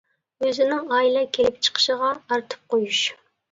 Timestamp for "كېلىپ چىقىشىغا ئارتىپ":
1.37-2.67